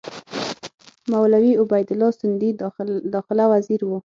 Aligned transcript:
مولوي 1.11 1.51
عبیدالله 1.63 2.11
سندي 2.21 2.49
داخله 3.13 3.43
وزیر 3.53 3.81
وو. 3.85 3.97